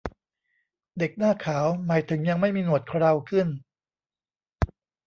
[0.97, 3.47] เด็กหน้าขาว หมายถึงยังไม่มีหนวดเคราขึ้น